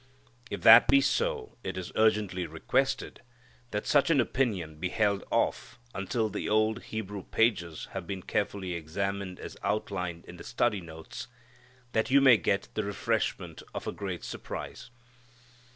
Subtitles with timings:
[0.49, 3.21] If that be so, it is urgently requested
[3.69, 8.73] that such an opinion be held off until the old Hebrew pages have been carefully
[8.73, 11.27] examined as outlined in the study notes,
[11.91, 14.89] that you may get the refreshment of a great surprise.